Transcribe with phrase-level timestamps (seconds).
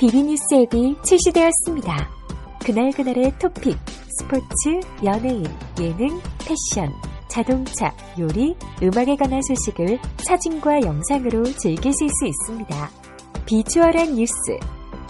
[0.00, 2.08] 비비뉴스 앱이 출시되었습니다.
[2.64, 3.76] 그날그날의 토픽,
[4.18, 5.44] 스포츠, 연예인,
[5.78, 6.90] 예능, 패션,
[7.28, 12.90] 자동차, 요리, 음악에 관한 소식을 사진과 영상으로 즐기실 수 있습니다.
[13.44, 14.32] 비주얼한 뉴스,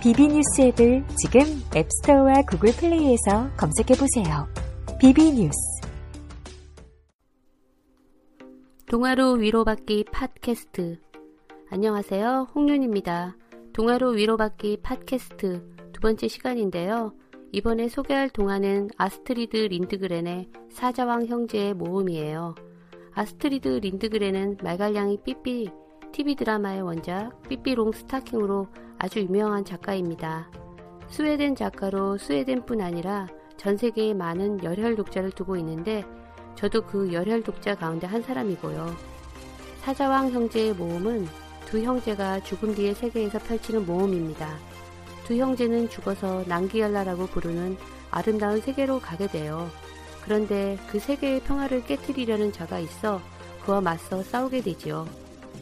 [0.00, 4.48] 비비뉴스 앱을 지금 앱스토어와 구글 플레이에서 검색해보세요.
[4.98, 5.56] 비비뉴스
[8.88, 10.98] 동화로 위로받기 팟캐스트.
[11.70, 12.48] 안녕하세요.
[12.56, 13.36] 홍윤입니다.
[13.72, 17.14] 동화로 위로받기 팟캐스트 두 번째 시간인데요.
[17.52, 22.54] 이번에 소개할 동화는 아스트리드 린드그렌의 사자왕 형제의 모험이에요.
[23.12, 25.70] 아스트리드 린드그렌은 말괄량이 삐삐
[26.12, 28.66] TV 드라마의 원작 삐삐롱 스타킹으로
[28.98, 30.50] 아주 유명한 작가입니다.
[31.08, 36.04] 스웨덴 작가로 스웨덴뿐 아니라 전 세계에 많은 열혈 독자를 두고 있는데
[36.56, 38.86] 저도 그 열혈 독자 가운데 한 사람이고요.
[39.82, 41.26] 사자왕 형제의 모험은
[41.70, 44.58] 두 형제가 죽음 뒤의 세계에서 펼치는 모험입니다.
[45.24, 47.76] 두 형제는 죽어서 난기열라라고 부르는
[48.10, 49.70] 아름다운 세계로 가게 돼요.
[50.24, 53.20] 그런데 그 세계의 평화를 깨뜨리려는 자가 있어
[53.64, 55.06] 그와 맞서 싸우게 되지요.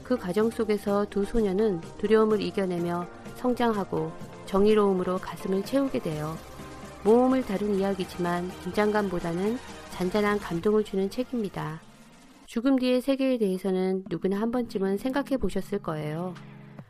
[0.02, 4.10] 그 과정 속에서 두 소녀는 두려움을 이겨내며 성장하고
[4.46, 6.38] 정의로움으로 가슴을 채우게 돼요.
[7.04, 9.58] 모험을 다룬 이야기지만 긴장감보다는
[9.90, 11.80] 잔잔한 감동을 주는 책입니다.
[12.48, 16.32] 죽음 뒤의 세계에 대해서는 누구나 한 번쯤은 생각해 보셨을 거예요.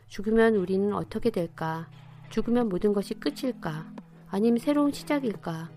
[0.06, 1.89] 죽으면 우리는 어떻게 될까?
[2.31, 3.92] 죽으면 모든 것이 끝일까?
[4.29, 5.69] 아니면 새로운 시작일까?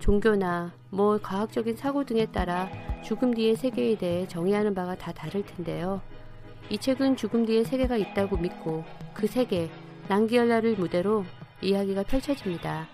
[0.00, 2.68] 종교나 뭐 과학적인 사고 등에 따라
[3.04, 6.02] 죽음 뒤의 세계에 대해 정의하는 바가 다 다를 텐데요.
[6.68, 8.82] 이 책은 죽음 뒤의 세계가 있다고 믿고
[9.14, 9.70] 그 세계,
[10.08, 11.24] 난기열라를 무대로
[11.62, 12.88] 이야기가 펼쳐집니다.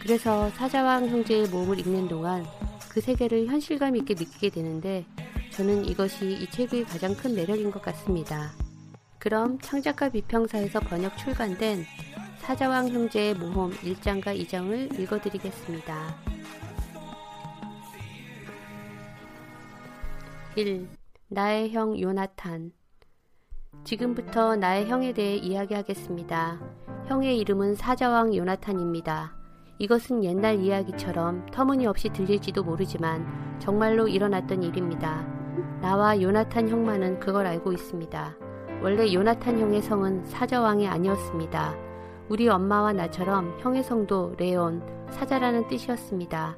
[0.00, 2.46] 그래서 사자왕 형제의 몸을 읽는 동안
[2.88, 5.04] 그 세계를 현실감 있게 느끼게 되는데
[5.60, 8.50] 저는 이것이 이 책의 가장 큰 매력인 것 같습니다.
[9.18, 11.84] 그럼 창작가 비평사에서 번역 출간된
[12.38, 16.16] 사자왕 형제의 모험 1장과 2장을 읽어드리겠습니다.
[20.56, 20.88] 1.
[21.28, 22.72] 나의 형 요나탄
[23.84, 26.58] 지금부터 나의 형에 대해 이야기하겠습니다.
[27.06, 29.36] 형의 이름은 사자왕 요나탄입니다.
[29.78, 35.39] 이것은 옛날 이야기처럼 터무니없이 들릴지도 모르지만 정말로 일어났던 일입니다.
[35.80, 38.36] 나와 요나탄 형만은 그걸 알고 있습니다.
[38.82, 41.74] 원래 요나탄 형의 성은 사자왕이 아니었습니다.
[42.28, 46.56] 우리 엄마와 나처럼 형의 성도 레온, 사자라는 뜻이었습니다.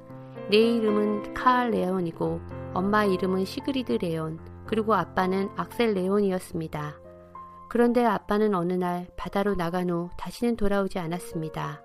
[0.50, 2.40] 내 이름은 카알 레온이고
[2.74, 6.94] 엄마 이름은 시그리드 레온, 그리고 아빠는 악셀 레온이었습니다.
[7.68, 11.82] 그런데 아빠는 어느 날 바다로 나간 후 다시는 돌아오지 않았습니다.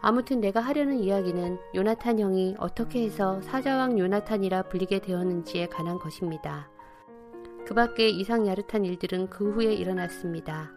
[0.00, 6.70] 아무튼 내가 하려는 이야기는 요나탄 형이 어떻게 해서 사자왕 요나탄이라 불리게 되었는지에 관한 것입니다.
[7.66, 10.70] 그 밖에 이상 야릇한 일들은 그 후에 일어났습니다.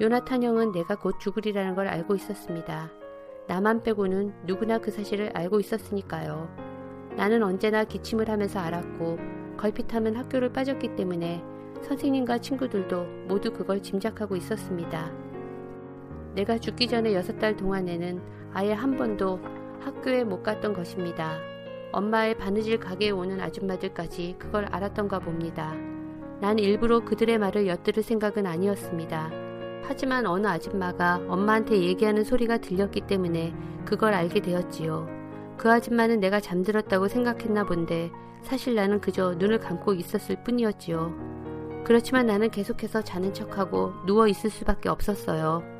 [0.00, 2.90] 요나탄 형은 내가 곧 죽으리라는 걸 알고 있었습니다.
[3.46, 6.48] 나만 빼고는 누구나 그 사실을 알고 있었으니까요.
[7.16, 9.18] 나는 언제나 기침을 하면서 알았고
[9.56, 11.44] 걸핏하면 학교를 빠졌기 때문에
[11.82, 15.23] 선생님과 친구들도 모두 그걸 짐작하고 있었습니다.
[16.34, 18.20] 내가 죽기 전에 여섯 달 동안에는
[18.52, 19.40] 아예 한 번도
[19.80, 21.38] 학교에 못 갔던 것입니다.
[21.92, 25.74] 엄마의 바느질 가게에 오는 아줌마들까지 그걸 알았던가 봅니다.
[26.40, 29.30] 난 일부러 그들의 말을 엿들을 생각은 아니었습니다.
[29.84, 35.06] 하지만 어느 아줌마가 엄마한테 얘기하는 소리가 들렸기 때문에 그걸 알게 되었지요.
[35.56, 38.10] 그 아줌마는 내가 잠들었다고 생각했나 본데
[38.42, 41.14] 사실 나는 그저 눈을 감고 있었을 뿐이었지요.
[41.84, 45.73] 그렇지만 나는 계속해서 자는 척하고 누워 있을 수밖에 없었어요.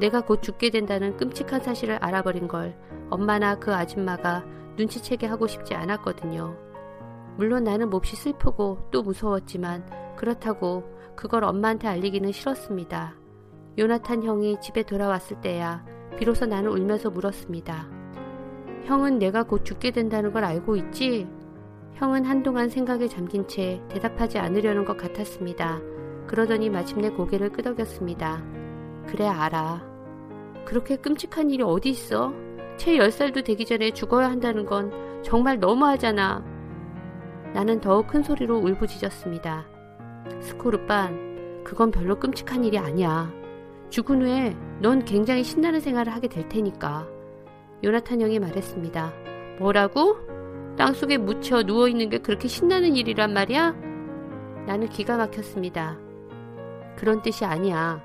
[0.00, 2.76] 내가 곧 죽게 된다는 끔찍한 사실을 알아버린 걸
[3.10, 4.44] 엄마나 그 아줌마가
[4.76, 6.56] 눈치채게 하고 싶지 않았거든요.
[7.36, 9.84] 물론 나는 몹시 슬프고 또 무서웠지만
[10.16, 10.84] 그렇다고
[11.16, 13.14] 그걸 엄마한테 알리기는 싫었습니다.
[13.78, 15.84] 요나탄 형이 집에 돌아왔을 때야
[16.16, 17.88] 비로소 나는 울면서 물었습니다.
[18.84, 21.26] 형은 내가 곧 죽게 된다는 걸 알고 있지?
[21.94, 25.80] 형은 한동안 생각에 잠긴 채 대답하지 않으려는 것 같았습니다.
[26.26, 28.63] 그러더니 마침내 고개를 끄덕였습니다.
[29.06, 29.82] 그래, 알아.
[30.64, 32.32] 그렇게 끔찍한 일이 어디 있어?
[32.76, 34.92] 채 10살도 되기 전에 죽어야 한다는 건
[35.22, 36.44] 정말 너무하잖아.
[37.52, 39.66] 나는 더욱 큰 소리로 울부짖었습니다.
[40.40, 43.32] 스코르반, 그건 별로 끔찍한 일이 아니야.
[43.90, 47.06] 죽은 후에 넌 굉장히 신나는 생활을 하게 될 테니까.
[47.84, 49.12] 요나탄 형이 말했습니다.
[49.60, 50.16] 뭐라고?
[50.76, 53.70] 땅속에 묻혀 누워있는 게 그렇게 신나는 일이란 말이야?
[54.66, 55.98] 나는 기가 막혔습니다.
[56.96, 58.02] 그런 뜻이 아니야.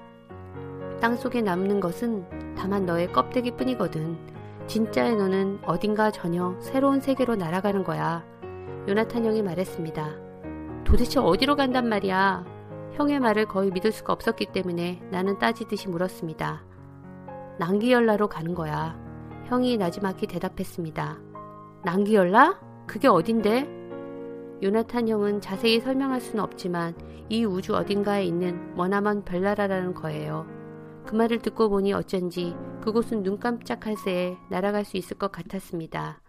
[1.00, 4.18] 땅 속에 남는 것은 다만 너의 껍데기 뿐이거든.
[4.68, 8.24] 진짜의 너는 어딘가 전혀 새로운 세계로 날아가는 거야.
[8.88, 10.16] 요나탄 형이 말했습니다.
[10.84, 12.46] 도대체 어디로 간단 말이야?
[12.94, 16.64] 형의 말을 거의 믿을 수가 없었기 때문에 나는 따지듯이 물었습니다.
[17.60, 19.00] 난기열라로 가는 거야.
[19.46, 21.18] 형이 나지막히 대답했습니다.
[21.84, 22.60] 난기열라?
[22.88, 23.80] 그게 어딘데?
[24.62, 26.94] 요나탄 형은 자세히 설명할 수는 없지만
[27.30, 30.59] 이 우주 어딘가에 있는 머나먼 별나라라는 거예요.
[31.10, 36.22] 그 말을 듣고 보니 어쩐지 그곳은 눈 깜짝할 새에 날아갈 수 있을 것 같았습니다.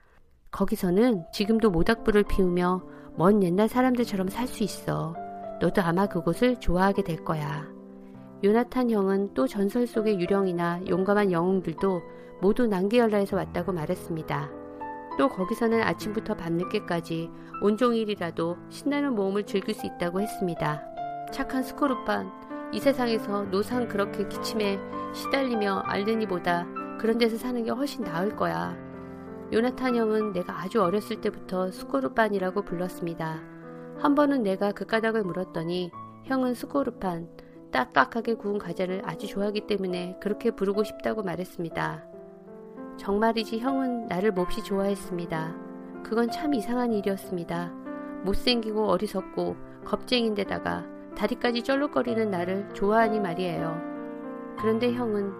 [0.50, 2.82] 거기서는 지금도 모닥불을 피우며
[3.15, 5.15] 먼 옛날 사람들처럼 살 수 있어.
[5.61, 7.69] 너도 아마 그곳을 좋아하게 될 거야.
[8.43, 12.00] 요나탄 형은 또 전설 속의 유령이나 용감한 영웅들도
[12.41, 14.50] 모두 난기열라에서 왔다고 말했습니다.
[15.19, 17.29] 또 거기서는 아침부터 밤늦게까지
[17.61, 20.82] 온종일이라도 신나는 모험을 즐길 수 있다고 했습니다.
[21.31, 24.78] 착한 스코르판, 이 세상에서 노상 그렇게 기침에
[25.12, 26.67] 시달리며 앓느니보다
[27.00, 28.76] 그런 데서 사는 게 훨씬 나을 거야.
[29.52, 33.40] 요나탄 형은 내가 아주 어렸을 때부터 스코르판이라고 불렀습니다.
[33.99, 35.90] 한 번은 내가 그 까닭을 물었더니
[36.25, 37.28] 형은 스코르판,
[37.72, 42.05] 딱딱하게 구운 과자를 아주 좋아하기 때문에 그렇게 부르고 싶다고 말했습니다.
[42.99, 45.55] 정말이지 형은 나를 몹시 좋아했습니다.
[46.05, 47.72] 그건 참 이상한 일이었습니다.
[48.25, 50.87] 못생기고 어리석고 겁쟁인데다가
[51.20, 53.78] 다리까지 쩔룩거리는 나를 좋아하니 말이에요.
[54.58, 55.32] 그런데 형은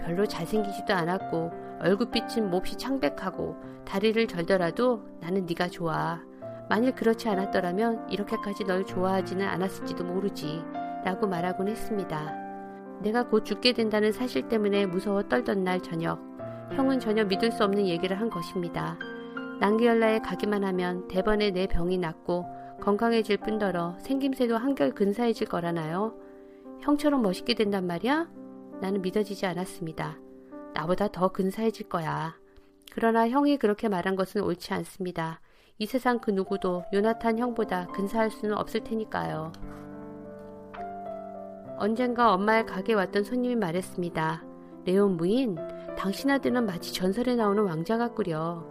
[0.00, 3.54] 별로 잘생기지도 않았고 얼굴빛은 몹시 창백하고
[3.84, 6.20] 다리를 절더라도 나는 네가 좋아.
[6.68, 10.64] 만일 그렇지 않았더라면 이렇게까지 널 좋아하지는 않았을지도 모르지.
[11.04, 12.34] 라고 말하곤 했습니다.
[13.00, 16.20] 내가 곧 죽게 된다는 사실 때문에 무서워 떨던 날 저녁,
[16.72, 18.98] 형은 전혀 믿을 수 없는 얘기를 한 것입니다.
[19.60, 26.14] 난기열라에 가기만 하면 대번에 내 병이 낫고 건강해질 뿐더러 생김새도 한결 근사해질 거라나요?
[26.80, 28.28] 형처럼 멋있게 된단 말이야?
[28.80, 30.18] 나는 믿어지지 않았습니다.
[30.74, 32.34] 나보다 더 근사해질 거야.
[32.92, 35.40] 그러나 형이 그렇게 말한 것은 옳지 않습니다.
[35.78, 39.52] 이 세상 그 누구도 요나탄 형보다 근사할 수는 없을 테니까요.
[41.78, 44.44] 언젠가 엄마의 가게에 왔던 손님이 말했습니다.
[44.84, 45.56] 레온 부인,
[45.96, 48.64] 당신 아들은 마치 전설에 나오는 왕자 같구려.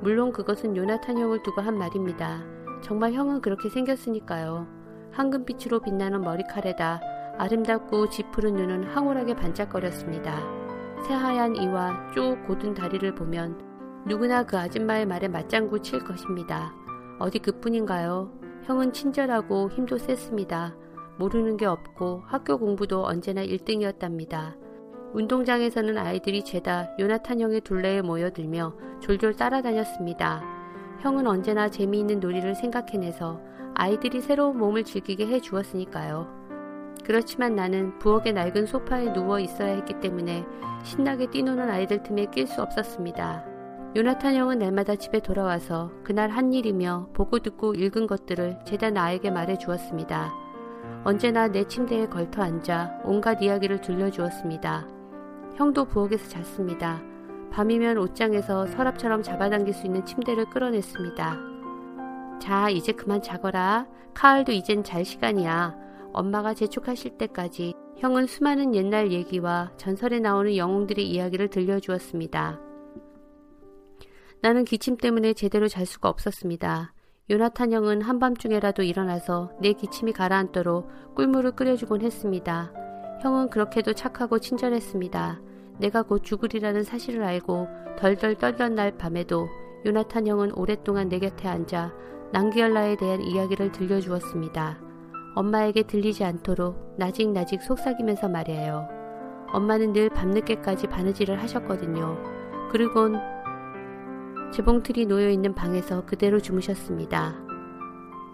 [0.00, 2.61] 물론 그것은 요나탄 형을 두고 한 말입니다.
[2.82, 4.66] 정말 형은 그렇게 생겼으니까요.
[5.12, 7.00] 황금빛으로 빛나는 머리칼에다
[7.38, 10.62] 아름답고 짙푸른 눈은 황홀하게 반짝거렸습니다.
[11.06, 16.74] 새하얀 이와 쪼 고든 다리를 보면 누구나 그 아줌마의 말에 맞장구 칠 것입니다.
[17.18, 18.32] 어디 그뿐인가요?
[18.64, 20.74] 형은 친절하고 힘도 셌습니다.
[21.18, 24.56] 모르는 게 없고 학교 공부도 언제나 1등이었답니다.
[25.12, 30.61] 운동장에서는 아이들이 죄다 요나탄 형의 둘레에 모여들며 졸졸 따라다녔습니다.
[31.02, 33.40] 형은 언제나 재미있는 놀이를 생각해내서
[33.74, 36.28] 아이들이 새로운 몸을 즐기게 해 주었으니까요.
[37.04, 40.44] 그렇지만 나는 부엌의 낡은 소파에 누워 있어야 했기 때문에
[40.84, 43.44] 신나게 뛰노는 아이들 틈에 낄 수 없었습니다.
[43.96, 49.58] 요나탄 형은 날마다 집에 돌아와서 그날 한 일이며 보고 듣고 읽은 것들을 죄다 나에게 말해
[49.58, 50.32] 주었습니다.
[51.02, 54.86] 언제나 내 침대에 걸터 앉아 온갖 이야기를 들려주었습니다.
[55.56, 57.11] 형도 부엌에서 잤습니다.
[57.52, 61.38] 밤이면 옷장에서 서랍처럼 잡아당길 수 있는 침대를 끌어냈습니다.
[62.40, 63.86] 자, 이제 그만 자거라.
[64.14, 65.76] 카알도 이젠 잘 시간이야.
[66.12, 72.58] 엄마가 재촉하실 때까지 형은 수많은 옛날 얘기와 전설에 나오는 영웅들의 이야기를 들려주었습니다.
[74.40, 76.94] 나는 기침 때문에 제대로 잘 수가 없었습니다.
[77.30, 82.72] 요나탄 형은 한밤중에라도 일어나서 내 기침이 가라앉도록 꿀물을 끓여주곤 했습니다.
[83.22, 85.51] 형은 그렇게도 착하고 친절했습니다.
[85.78, 89.48] 내가 곧 죽으리라는 사실을 알고 덜덜 떨던 날 밤에도
[89.84, 91.92] 요나탄 형은 오랫동안 내 곁에 앉아
[92.32, 94.80] 난기열라에 대한 이야기를 들려주었습니다.
[95.34, 98.88] 엄마에게 들리지 않도록 나직나직 속삭이면서 말해요.
[99.52, 102.18] 엄마는 늘 밤늦게까지 바느질을 하셨거든요.
[102.70, 103.18] 그리곤
[104.52, 107.34] 재봉틀이 놓여있는 방에서 그대로 주무셨습니다.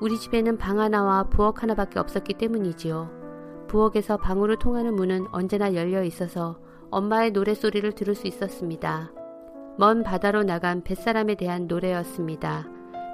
[0.01, 3.67] 우리 집에는 방 하나와 부엌 하나밖에 없었기 때문이지요.
[3.69, 6.59] 부엌에서 방으로 통하는 문은 언제나 열려 있어서
[6.91, 9.13] 엄마의 노랫소리를 들을 수 있었습니다.
[9.77, 12.67] 먼 바다로 나간 뱃사람에 대한 노래였습니다.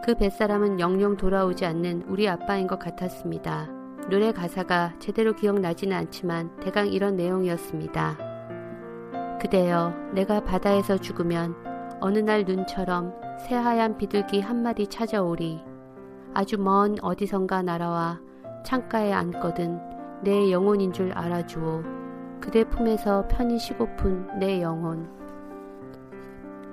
[0.05, 3.69] 그 뱃사람은 영영 돌아오지 않는 우리 아빠인 것 같았습니다.
[4.09, 8.19] 노래 가사가 제대로 기억나지는 않지만 대강 이런 내용이었습니다.
[9.41, 11.55] 그대여, 내가 바다에서 죽으면
[12.01, 13.13] 어느 날 눈처럼
[13.47, 15.61] 새하얀 비둘기 한 마리 찾아오리.
[16.33, 18.21] 아주 먼 어디선가 날아와
[18.65, 19.81] 창가에 앉거든
[20.23, 22.04] 내 영혼인 줄 알아주오.
[22.45, 25.09] 그대 품에서 편히 쉬고픈 내 영혼.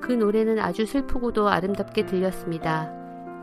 [0.02, 2.92] 그 노래는 아주 슬프고도 아름답게 들렸습니다.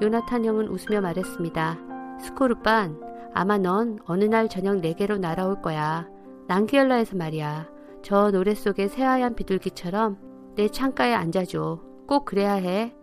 [0.02, 1.78] 요나탄 형은 웃으며 말했습니다.
[2.20, 3.00] 스코르반,
[3.32, 6.06] 아마 넌 어느 날 저녁 내게로 날아올 거야.
[6.48, 7.70] 난기열라에서 말이야.
[8.02, 10.18] 저 노래 속의 새하얀 비둘기처럼
[10.54, 11.80] 내 창가에 앉아줘.
[12.06, 12.94] 꼭 그래야 해.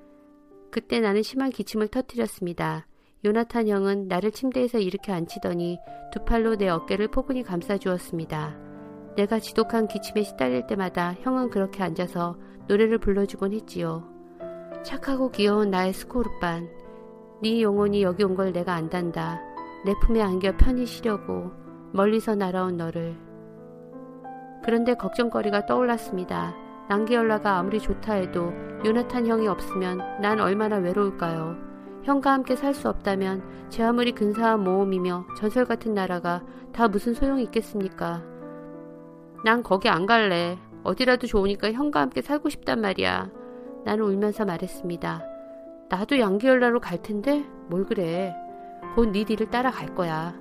[0.70, 2.86] 그때 나는 심한 기침을 터뜨렸습니다.
[3.25, 5.79] 요나탄 형은 나를 침대에서 일으켜 앉히더니
[6.13, 8.75] 두 팔로 내 어깨를 포근히 감싸주었습니다.
[9.15, 12.36] 내가 지독한 기침에 시달릴 때마다 형은 그렇게 앉아서
[12.67, 14.03] 노래를 불러주곤 했지요.
[14.84, 16.69] 착하고 귀여운 나의 스코르반.
[17.41, 19.41] 네 영혼이 여기 온 걸 내가 안단다.
[19.86, 21.51] 내 품에 안겨 편히 쉬려고
[21.93, 23.15] 멀리서 날아온 너를.
[24.63, 26.55] 그런데 걱정거리가 떠올랐습니다.
[26.89, 28.51] 난기열라가 아무리 좋다 해도
[28.84, 31.55] 요나탄 형이 없으면 난 얼마나 외로울까요?
[32.03, 37.43] 형과 함께 살 수 없다면 제 아무리 근사한 모험이며 전설 같은 나라가 다 무슨 소용이
[37.43, 38.22] 있겠습니까?
[39.44, 40.58] 난 거기 안 갈래.
[40.84, 43.30] 어디라도 좋으니까 형과 함께 살고 싶단 말이야.
[43.86, 45.24] 나는 울면서 말했습니다.
[45.89, 48.36] 나도 양기열라로 갈 텐데 뭘 그래.
[48.96, 50.34] 곧 네 뒤를 따라갈 거야.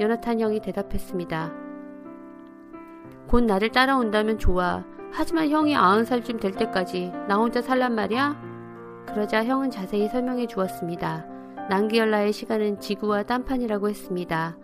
[0.00, 1.52] 요나탄 형이 대답했습니다.
[3.28, 4.84] 곧 나를 따라온다면 좋아.
[5.12, 8.36] 하지만 형이 아흔 살쯤 될 때까지 나 혼자 살란 말이야?
[9.06, 11.26] 그러자 형은 자세히 설명해 주었습니다.
[11.70, 14.56] 난기열라의 시간은 지구와 딴판이라고 했습니다.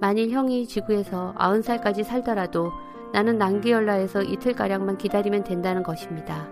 [0.00, 2.70] 만일 형이 지구에서 아흔 살까지 살더라도
[3.14, 6.48] 나는 난기열라에서 이틀가량만 기다리면 된다는 것입니다.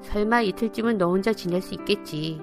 [0.00, 2.40] 설마 이틀쯤은 너 혼자 지낼 수 있겠지.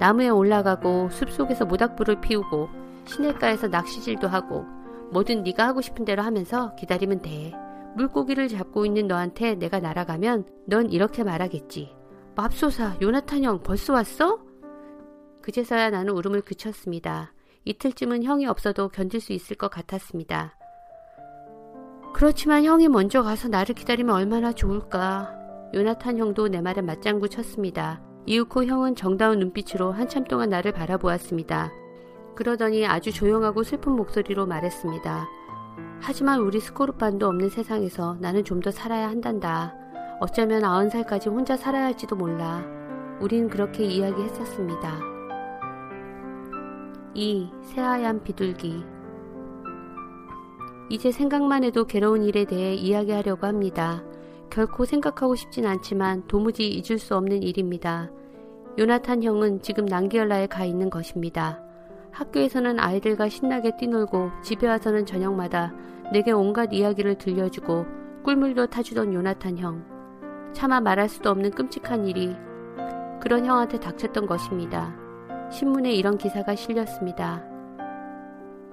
[0.00, 2.68] 나무에 올라가고 숲속에서 모닥불을 피우고
[3.04, 4.64] 시냇가에서 낚시질도 하고
[5.12, 7.52] 뭐든 네가 하고 싶은 대로 하면서 기다리면 돼.
[7.94, 11.94] 물고기를 잡고 있는 너한테 내가 날아가면 넌 이렇게 말하겠지.
[12.34, 14.40] 맙소사, 요나탄 형 벌써 왔어?
[15.42, 17.32] 그제서야 나는 울음을 그쳤습니다.
[17.66, 20.56] 이틀쯤은 형이 없어도 견딜 수 있을 것 같았습니다.
[22.12, 25.34] 그렇지만 형이 먼저 가서 나를 기다리면 얼마나 좋을까.
[25.74, 28.02] 요나탄 형도 내 말에 맞장구 쳤습니다.
[28.26, 31.72] 이윽고 형은 정다운 눈빛으로 한참 동안 나를 바라보았습니다.
[32.34, 35.28] 그러더니 아주 조용하고 슬픈 목소리로 말했습니다.
[36.00, 39.74] 하지만 우리 스코르반도 없는 세상에서 나는 좀 더 살아야 한단다.
[40.20, 42.62] 어쩌면 아흔 살까지 혼자 살아야 할지도 몰라.
[43.20, 45.00] 우린 그렇게 이야기했었습니다.
[47.14, 47.50] 2.
[47.62, 48.84] 새하얀 비둘기
[50.90, 54.02] 이제 생각만 해도 괴로운 일에 대해 이야기하려고 합니다.
[54.50, 58.10] 결코 생각하고 싶진 않지만 도무지 잊을 수 없는 일입니다.
[58.76, 61.62] 요나탄 형은 지금 난기열라에 가 있는 것입니다.
[62.10, 65.72] 학교에서는 아이들과 신나게 뛰놀고 집에 와서는 저녁마다
[66.12, 67.86] 내게 온갖 이야기를 들려주고
[68.24, 69.84] 꿀물도 타주던 요나탄 형.
[70.52, 72.34] 차마 말할 수도 없는 끔찍한 일이
[73.20, 74.92] 그런 형한테 닥쳤던 것입니다.
[75.52, 77.49] 신문에 이런 기사가 실렸습니다.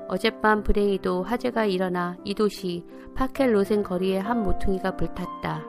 [0.09, 2.85] 어젯밤 불행히도 화재가 일어나 이 도시
[3.15, 5.63] 파켈 로센 거리의 한 모퉁이가 불탔다.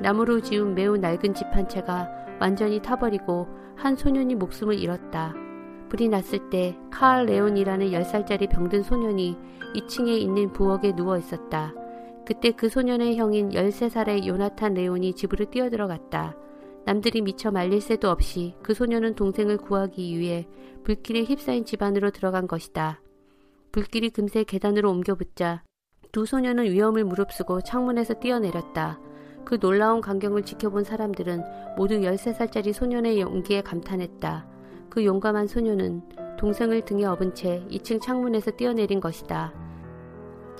[0.00, 2.08] 나무로 지은 매우 낡은 집 한 채가
[2.40, 5.34] 완전히 타버리고 한 소년이 목숨을 잃었다.
[5.88, 9.36] 불이 났을 때 카알 레온이라는 10살짜리 병든 소년이
[9.76, 11.72] 2층에 있는 부엌에 누워 있었다.
[12.26, 16.36] 그때 그 소년의 형인 13살의 요나탄 레온이 집으로 뛰어들어갔다.
[16.84, 20.46] 남들이 미처 말릴 새도 없이 그 소년은 동생을 구하기 위해
[20.84, 23.00] 불길에 휩싸인 집 안으로 들어간 것이다.
[23.74, 25.64] 불길이 금세 계단으로 옮겨 붙자
[26.12, 29.00] 두 소년은 위험을 무릅쓰고 창문에서 뛰어내렸다.
[29.44, 31.42] 그 놀라운 광경을 지켜본 사람들은
[31.76, 34.46] 모두 13살짜리 소년의 용기에 감탄했다.
[34.88, 36.02] 그 용감한 소녀는
[36.38, 39.52] 동생을 등에 업은 채 2층 창문에서 뛰어내린 것이다.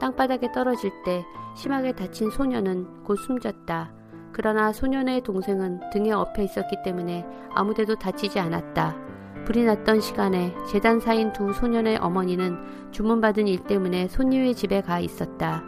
[0.01, 1.25] 땅바닥에 떨어질 때
[1.57, 3.95] 심하게 다친 소녀는 곧 숨졌다.
[4.33, 9.14] 그러나 소년의 동생은 등에 엎여 있었기 때문에 아무데도 다치지 않았다.
[9.45, 15.63] 불이 났던 시간에 재단사인 두 소년의 어머니는 주문받은 일 때문에 손녀의 집에 가 있었다.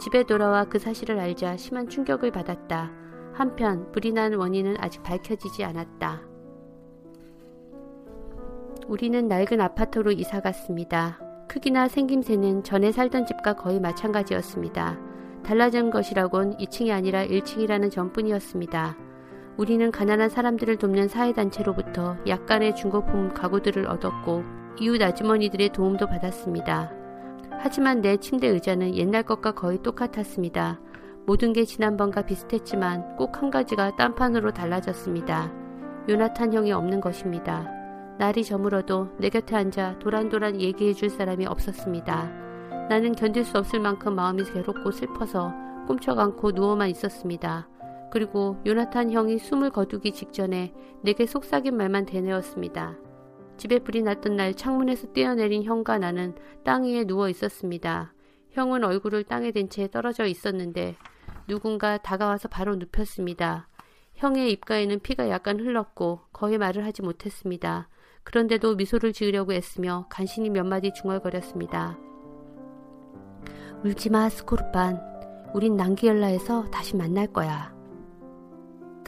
[0.00, 2.90] 집에 돌아와 그 사실을 알자 심한 충격을 받았다.
[3.32, 6.22] 한편 불이 난 원인은 아직 밝혀지지 않았다.
[8.88, 11.20] 우리는 낡은 아파트로 이사 갔습니다.
[11.48, 14.98] 크기나 생김새는 전에 살던 집과 거의 마찬가지였습니다.
[15.44, 19.09] 달라진 것이라곤 2층이 아니라 1층이라는 점뿐이었습니다.
[19.60, 24.42] 우리는 가난한 사람들을 돕는 사회단체로부터 약간의 중고품 가구들을 얻었고
[24.80, 26.90] 이웃 아주머니들의 도움도 받았습니다.
[27.58, 30.80] 하지만 내 침대 의자는 옛날 것과 거의 똑같았습니다.
[31.26, 35.52] 모든 게 지난번과 비슷했지만 꼭 한 가지가 딴판으로 달라졌습니다.
[36.08, 37.70] 요나탄 형이 없는 것입니다.
[38.18, 42.32] 날이 저물어도 내 곁에 앉아 도란도란 얘기해 줄 사람이 없었습니다.
[42.88, 45.52] 나는 견딜 수 없을 만큼 마음이 괴롭고 슬퍼서
[45.86, 47.68] 꿈쩍 않고 누워만 있었습니다.
[48.10, 52.98] 그리고 요나탄 형이 숨을 거두기 직전에 내게 속삭인 말만 되뇌었습니다.
[53.56, 58.12] 집에 불이 났던 날 창문에서 뛰어내린 형과 나는 땅 위에 누워 있었습니다.
[58.50, 60.96] 형은 얼굴을 땅에 댄 채 떨어져 있었는데
[61.46, 63.68] 누군가 다가와서 바로 눕혔습니다.
[64.14, 67.88] 형의 입가에는 피가 약간 흘렀고 거의 말을 하지 못했습니다.
[68.24, 71.98] 그런데도 미소를 지으려고 애쓰며 간신히 몇 마디 중얼거렸습니다.
[73.84, 75.00] 울지마 스코르반.
[75.54, 77.79] 우린 난기열라에서 다시 만날 거야.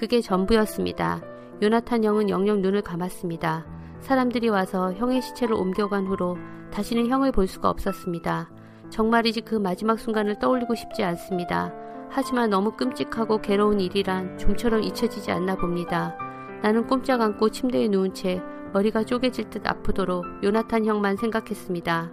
[0.02, 1.23] 그게 전부였습니다.
[1.62, 3.64] 요나탄 형은 영영 눈을 감았습니다.
[4.00, 6.38] 사람들이 와서 형의 시체를 옮겨간 후로
[6.73, 8.50] 다시는 형을 볼 수가 없었습니다.
[8.90, 11.73] 정말이지 그 마지막 순간을 떠올리고 싶지 않습니다.
[12.11, 16.18] 하지만 너무 끔찍하고 괴로운 일이란 좀처럼 잊혀지지 않나 봅니다.
[16.64, 18.42] 나는 꼼짝 않고 침대에 누운 채
[18.73, 22.11] 머리가 쪼개질 듯 아프도록 요나탄 형만 생각했습니다.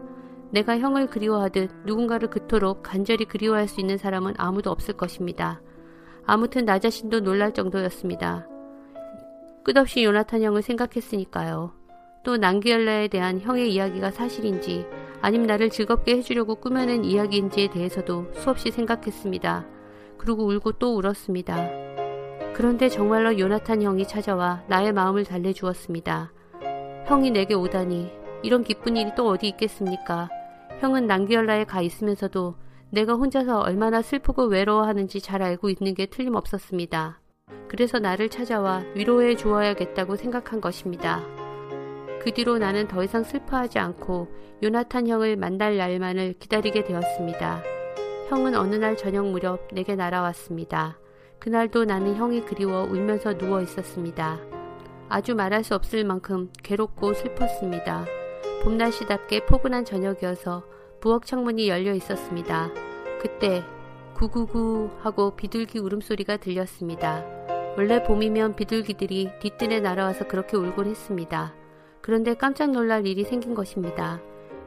[0.52, 5.60] 내가 형을 그리워하듯 누군가를 그토록 간절히 그리워할 수 있는 사람은 아무도 없을 것입니다.
[6.30, 8.48] 아무튼 나 자신도 놀랄 정도였습니다.
[9.64, 11.74] 끝없이 요나탄 형을 생각했으니까요.
[12.24, 14.86] 또 난기열라에 대한 형의 이야기가 사실인지
[15.22, 19.66] 아님 나를 즐겁게 해주려고 꾸며낸 이야기인지에 대해서도 수없이 생각했습니다.
[20.20, 21.68] 그리고 울고 또 울었습니다.
[22.54, 26.32] 그런데 정말로 요나탄 형이 찾아와 나의 마음을 달래주었습니다.
[27.08, 28.12] 형이 내게 오다니
[28.44, 30.30] 이런 기쁜 일이 또 어디 있겠습니까?
[30.80, 32.54] 형은 난기열라에 가 있으면서도
[32.92, 37.22] 내가 혼자서 얼마나 슬프고 외로워하는지 잘 알고 있는 게 틀림없었습니다.
[37.68, 41.22] 그래서 나를 찾아와 위로해 주어야겠다고 생각한 것입니다.
[42.22, 44.28] 그 뒤로 나는 더 이상 슬퍼하지 않고
[44.64, 47.64] 요나탄 형을 만날 날만을 기다리게 되었습니다.
[48.30, 51.00] 형은 어느 날 저녁 무렵 내게 날아왔습니다.
[51.40, 54.40] 그날도 나는 형이 그리워 울면서 누워 있었습니다.
[55.08, 58.06] 아주 말할 수 없을 만큼 괴롭고 슬펐습니다.
[58.64, 60.64] 봄날씨답게 포근한 저녁이어서
[61.00, 62.72] 부엌 창문이 열려 있었습니다.
[63.22, 63.64] 그때
[64.16, 67.26] 구구구 하고 비둘기 울음소리가 들렸습니다.
[67.78, 71.56] 원래 봄이면 비둘기들이 뒤뜰에 날아와서 그렇게 울곤 했습니다.
[72.02, 74.22] 그런데 깜짝 놀랄 일이 생긴 것입니다.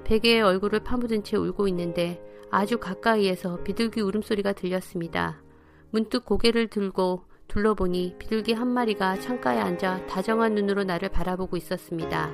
[0.05, 5.43] 베개에 얼굴을 파묻은 채 울고 있는데 아주 가까이에서 비둘기 울음소리가 들렸습니다.
[5.91, 12.31] 문득 고개를 들고 둘러보니 비둘기 한 마리가 창가에 앉아 다정한 눈으로 나를 바라보고 있었습니다.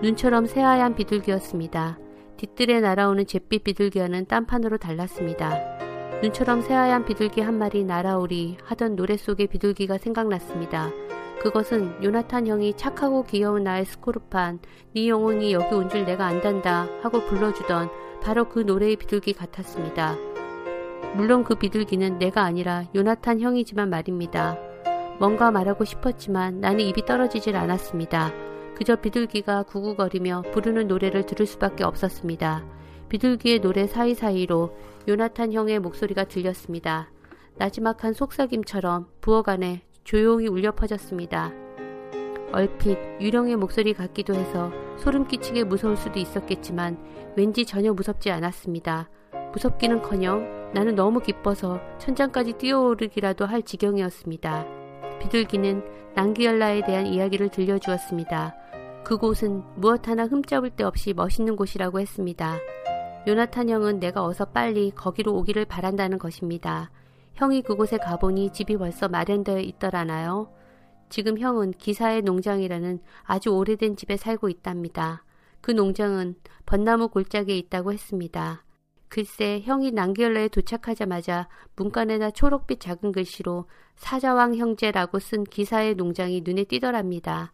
[0.00, 1.98] 눈처럼 새하얀 비둘기였습니다.
[2.36, 5.76] 뒤뜰에 날아오는 잿빛 비둘기와는 딴판으로 달랐습니다.
[6.22, 10.90] 눈처럼 새하얀 비둘기 한 마리 날아오리 하던 노래 속의 비둘기가 생각났습니다.
[11.40, 14.58] 그것은 요나탄 형이 착하고 귀여운 나의 스코르판,
[14.94, 17.90] 네 영혼이 여기 온 줄 내가 안단다 하고 불러주던
[18.22, 20.16] 바로 그 노래의 비둘기 같았습니다.
[21.14, 24.58] 물론 그 비둘기는 내가 아니라 요나탄 형이지만 말입니다.
[25.18, 28.32] 뭔가 말하고 싶었지만 나는 입이 떨어지질 않았습니다.
[28.76, 32.62] 그저 비둘기가 구구거리며 부르는 노래를 들을 수밖에 없었습니다.
[33.08, 34.76] 비둘기의 노래 사이사이로
[35.08, 37.10] 요나탄 형의 목소리가 들렸습니다.
[37.56, 41.52] 나지막한 속삭임처럼 부엌 안에 조용히 울려 퍼졌습니다.
[42.52, 46.98] 얼핏 유령의 목소리 같기도 해서 소름 끼치게 무서울 수도 있었겠지만
[47.34, 49.08] 왠지 전혀 무섭지 않았습니다.
[49.52, 54.66] 무섭기는커녕 나는 너무 기뻐서 천장까지 뛰어오르기라도 할 지경이었습니다.
[55.20, 55.82] 비둘기는
[56.14, 58.65] 난기열라에 대한 이야기를 들려주었습니다.
[59.06, 62.58] 그곳은 무엇 하나 흠잡을 데 없이 멋있는 곳이라고 했습니다.
[63.28, 66.90] 요나탄 형은 내가 어서 빨리 거기로 오기를 바란다는 것입니다.
[67.34, 70.52] 형이 그곳에 가보니 집이 벌써 마련되어 있더라나요?
[71.08, 75.22] 지금 형은 기사의 농장이라는 아주 오래된 집에 살고 있답니다.
[75.60, 76.34] 그 농장은
[76.66, 78.64] 벚나무 골짜기에 있다고 했습니다.
[79.06, 87.52] 글쎄 형이 난기열라에 도착하자마자 문간에나 초록빛 작은 글씨로 사자왕 형제라고 쓴 기사의 농장이 눈에 띄더랍니다.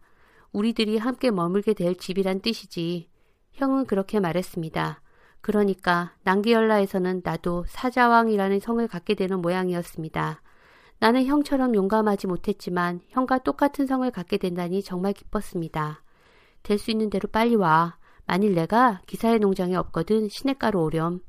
[0.53, 3.09] 우리들이 함께 머물게 될 집이란 뜻이지.
[3.53, 5.01] 형은 그렇게 말했습니다.
[5.41, 10.41] 그러니까 난기열라에서는 나도 사자왕이라는 성을 갖게 되는 모양이었습니다.
[10.99, 16.01] 나는 형처럼 용감하지 못했지만 형과 똑같은 성을 갖게 된다니 정말 기뻤습니다.
[16.61, 17.97] 될 수 있는 대로 빨리 와.
[18.25, 21.19] 만일 내가 기사의 농장에 없거든 시냇가로 오렴.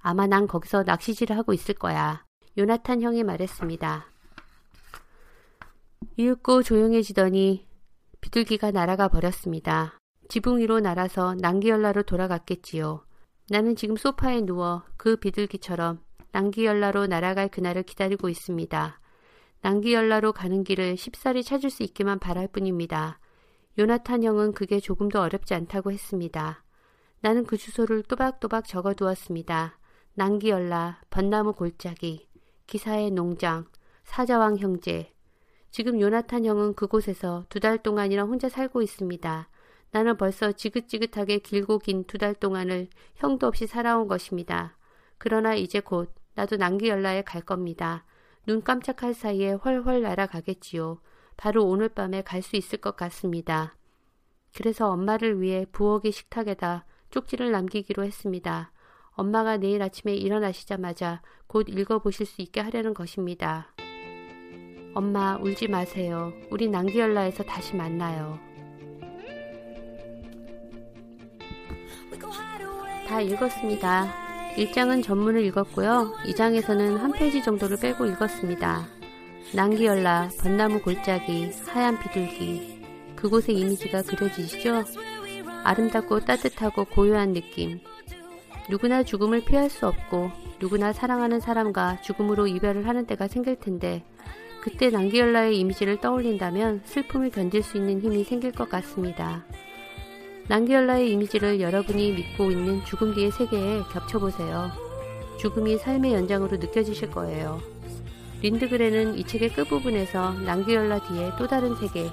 [0.00, 2.26] 아마 난 거기서 낚시질을 하고 있을 거야.
[2.58, 4.06] 요나탄 형이 말했습니다.
[6.18, 7.66] 이윽고 조용해지더니
[8.22, 9.98] 비둘기가 날아가 버렸습니다.
[10.28, 13.04] 지붕 위로 날아서 난기열라로 돌아갔겠지요.
[13.50, 19.00] 나는 지금 소파에 누워 그 비둘기처럼 난기열라로 날아갈 그날을 기다리고 있습니다.
[19.60, 23.18] 난기열라로 가는 길을 쉽사리 찾을 수 있기만 바랄 뿐입니다.
[23.78, 26.64] 요나탄 형은 그게 조금도 어렵지 않다고 했습니다.
[27.20, 29.78] 나는 그 주소를 또박또박 적어두었습니다.
[30.14, 32.28] 난기열라, 벚나무 골짜기,
[32.66, 33.66] 기사의 농장,
[34.04, 35.12] 사자왕 형제.
[35.72, 39.48] 지금 요나탄 형은 그곳에서 두 달 동안이나 혼자 살고 있습니다.
[39.90, 44.76] 나는 벌써 지긋지긋하게 길고 긴 두 달 동안을 형도 없이 살아온 것입니다.
[45.18, 48.04] 그러나 이제 곧 나도 난기열라에 갈 겁니다.
[48.46, 51.00] 눈 깜짝할 사이에 훨훨 날아가겠지요.
[51.36, 53.76] 바로 오늘 밤에 갈 수 있을 것 같습니다.
[54.54, 58.72] 그래서 엄마를 위해 부엌의 식탁에다 쪽지를 남기기로 했습니다.
[59.12, 63.72] 엄마가 내일 아침에 일어나시자마자 곧 읽어보실 수 있게 하려는 것입니다.
[64.94, 66.32] 엄마, 울지 마세요.
[66.50, 68.38] 우리 낭기열라에서 다시 만나요.
[73.08, 74.12] 다 읽었습니다.
[74.56, 76.12] 1장은 전문을 읽었고요.
[76.26, 78.86] 2장에서는 한 페이지 정도를 빼고 읽었습니다.
[79.54, 82.82] 낭기열라, 벚나무 골짜기, 하얀 비둘기.
[83.16, 84.84] 그곳의 이미지가 그려지시죠?
[85.64, 87.80] 아름답고 따뜻하고 고요한 느낌.
[88.68, 94.04] 누구나 죽음을 피할 수 없고 누구나 사랑하는 사람과 죽음으로 이별을 하는 때가 생길 텐데
[94.62, 99.44] 그때 낭기열라의 이미지를 떠올린다면 슬픔을 견딜 수 있는 힘이 생길 것 같습니다.
[100.46, 104.70] 낭기열라의 이미지를 여러분이 믿고 있는 죽음 뒤의 세계에 겹쳐보세요.
[105.40, 107.60] 죽음이 삶의 연장으로 느껴지실 거예요.
[108.42, 112.08] 린드그레는 이 책의 끝부분에서 낭기열라 뒤에 또 다른 세계,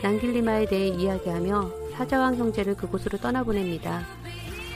[0.00, 4.06] 낭길리마에 대해 이야기하며 사자왕 형제를 그곳으로 떠나보냅니다.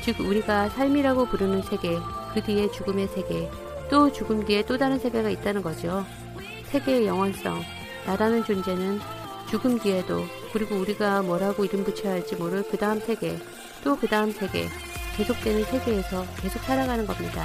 [0.02, 1.96] 즉 우리가 삶이라고 부르는 세계,
[2.34, 3.48] 그 뒤에 죽음의 세계,
[3.88, 6.04] 또 죽음 뒤에 또 다른 세계가 있다는 거죠.
[6.72, 7.62] 세계의 영원성,
[8.06, 8.98] 나라는 존재는
[9.50, 13.36] 죽음 뒤에도 그리고 우리가 뭐라고 이름 붙여야 할지 모를 그 다음 세계,
[13.84, 14.68] 또 그 다음 세계,
[15.16, 17.44] 계속되는 세계에서 계속 살아가는 겁니다.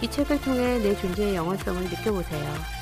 [0.00, 2.73] 이 책을 통해 내 존재의 영원성을 느껴보세요.